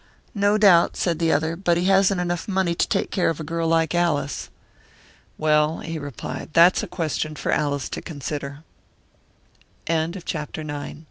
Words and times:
"No 0.33 0.57
doubt," 0.57 0.97
said 0.97 1.19
the 1.19 1.31
other. 1.31 1.55
"But 1.55 1.77
he 1.77 1.85
hasn't 1.85 2.19
enough 2.19 2.47
money 2.47 2.73
to 2.73 2.87
take 2.87 3.11
care 3.11 3.29
of 3.29 3.39
a 3.39 3.43
girl 3.43 3.67
like 3.67 3.93
Alice." 3.93 4.49
"Well," 5.37 5.81
he 5.81 5.99
replied, 5.99 6.49
"that's 6.53 6.81
a 6.81 6.87
question 6.87 7.35
for 7.35 7.51
Alice 7.51 7.87
to 7.89 8.01
consider." 8.01 8.63
CHAPTER 9.87 10.61
X 10.61 10.67
ONE 10.67 10.67
day, 10.67 10.73
a 10.73 10.89
m 10.89 10.99